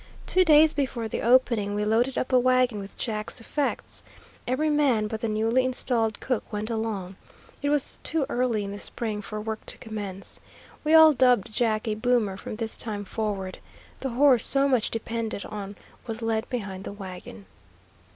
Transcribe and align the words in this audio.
Two 0.25 0.43
days 0.43 0.73
before 0.73 1.07
the 1.07 1.21
opening, 1.21 1.75
we 1.75 1.85
loaded 1.85 2.17
up 2.17 2.33
a 2.33 2.39
wagon 2.39 2.79
with 2.79 2.97
Jack's 2.97 3.39
effects. 3.39 4.01
Every 4.47 4.67
man 4.71 5.05
but 5.05 5.19
the 5.21 5.27
newly 5.27 5.63
installed 5.63 6.19
cook 6.19 6.51
went 6.51 6.71
along. 6.71 7.17
It 7.61 7.69
was 7.69 7.99
too 8.01 8.25
early 8.27 8.63
in 8.63 8.71
the 8.71 8.79
spring 8.79 9.21
for 9.21 9.39
work 9.39 9.63
to 9.67 9.77
commence. 9.77 10.39
We 10.83 10.95
all 10.95 11.13
dubbed 11.13 11.53
Jack 11.53 11.87
a 11.87 11.93
boomer 11.93 12.35
from 12.35 12.55
this 12.55 12.79
time 12.79 13.05
forward. 13.05 13.59
The 13.99 14.09
horse 14.09 14.43
so 14.43 14.67
much 14.67 14.89
depended 14.89 15.45
on 15.45 15.75
was 16.07 16.23
led 16.23 16.49
behind 16.49 16.83
the 16.83 16.93
wagon. 16.93 17.45